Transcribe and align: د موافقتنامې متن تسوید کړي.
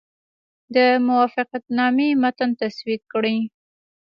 د 0.75 0.77
موافقتنامې 1.07 2.09
متن 2.21 2.49
تسوید 2.61 3.01
کړي. 3.13 3.37